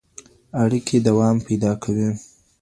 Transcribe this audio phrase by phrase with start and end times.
[0.63, 2.09] اړیکې دوام پیدا کوي.